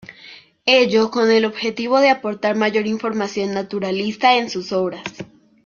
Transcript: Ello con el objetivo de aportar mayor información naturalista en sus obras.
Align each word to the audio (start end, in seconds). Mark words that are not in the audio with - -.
Ello 0.65 1.11
con 1.11 1.29
el 1.29 1.45
objetivo 1.45 1.99
de 1.99 2.09
aportar 2.09 2.55
mayor 2.55 2.87
información 2.87 3.53
naturalista 3.53 4.33
en 4.35 4.49
sus 4.49 4.71
obras. 4.71 5.03